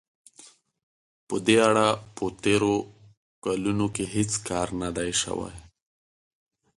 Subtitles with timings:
[1.27, 2.75] په دې اړه په تېرو
[3.43, 5.55] کلونو کې هېڅ کار نه دی شوی.